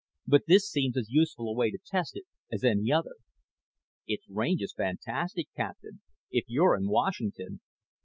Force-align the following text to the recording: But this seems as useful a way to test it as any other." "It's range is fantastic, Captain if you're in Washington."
But 0.25 0.47
this 0.47 0.67
seems 0.67 0.97
as 0.97 1.11
useful 1.11 1.47
a 1.47 1.53
way 1.55 1.69
to 1.69 1.77
test 1.77 2.15
it 2.17 2.23
as 2.51 2.63
any 2.63 2.91
other." 2.91 3.17
"It's 4.07 4.27
range 4.27 4.63
is 4.63 4.73
fantastic, 4.73 5.47
Captain 5.55 6.01
if 6.31 6.45
you're 6.47 6.75
in 6.75 6.87
Washington." 6.87 7.61